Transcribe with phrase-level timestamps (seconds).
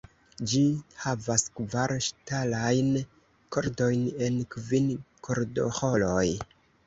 [0.51, 0.61] Ĝi
[1.01, 2.89] havas kvar ŝtalajn
[3.57, 4.89] kordojn en kvin
[5.29, 6.27] kordoĥoroj.